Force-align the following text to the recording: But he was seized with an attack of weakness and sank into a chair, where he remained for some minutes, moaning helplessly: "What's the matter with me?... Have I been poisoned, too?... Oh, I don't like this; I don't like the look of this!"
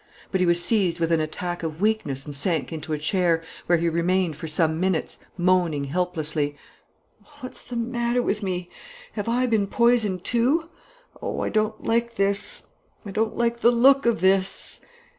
But 0.31 0.41
he 0.41 0.47
was 0.47 0.59
seized 0.65 0.99
with 0.99 1.11
an 1.11 1.19
attack 1.19 1.61
of 1.61 1.79
weakness 1.79 2.25
and 2.25 2.33
sank 2.35 2.73
into 2.73 2.91
a 2.91 2.97
chair, 2.97 3.43
where 3.67 3.77
he 3.77 3.87
remained 3.87 4.35
for 4.35 4.47
some 4.47 4.79
minutes, 4.79 5.19
moaning 5.37 5.83
helplessly: 5.83 6.55
"What's 7.41 7.61
the 7.61 7.75
matter 7.75 8.23
with 8.23 8.41
me?... 8.41 8.71
Have 9.11 9.29
I 9.29 9.45
been 9.45 9.67
poisoned, 9.67 10.23
too?... 10.23 10.69
Oh, 11.21 11.41
I 11.41 11.49
don't 11.49 11.83
like 11.83 12.15
this; 12.15 12.63
I 13.05 13.11
don't 13.11 13.37
like 13.37 13.59
the 13.59 13.69
look 13.69 14.07
of 14.07 14.21
this!" 14.21 14.83